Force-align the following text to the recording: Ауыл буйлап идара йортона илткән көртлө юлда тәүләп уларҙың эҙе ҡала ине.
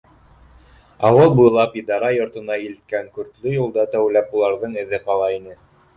Ауыл 1.09 1.35
буйлап 1.39 1.75
идара 1.81 2.09
йортона 2.17 2.57
илткән 2.69 3.11
көртлө 3.19 3.53
юлда 3.59 3.87
тәүләп 3.93 4.37
уларҙың 4.41 4.79
эҙе 4.87 5.03
ҡала 5.05 5.29
ине. 5.41 5.59